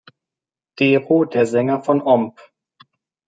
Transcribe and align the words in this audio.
Dero, 0.79 1.25
der 1.25 1.45
Sänger 1.45 1.83
von 1.83 2.01
Oomph! 2.01 2.51